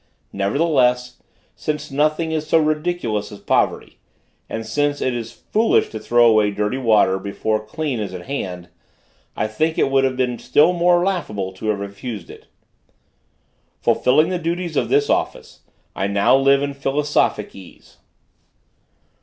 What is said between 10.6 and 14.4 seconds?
more laughable to have refused it. Fulfilling the